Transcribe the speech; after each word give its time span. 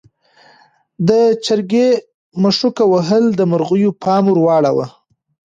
د 1.09 1.09
چرګې 1.45 1.87
مښوکه 2.41 2.85
وهل 2.93 3.23
د 3.39 3.41
مرغیو 3.51 3.91
پام 4.03 4.23
ور 4.29 4.39
واړاوه. 4.43 4.87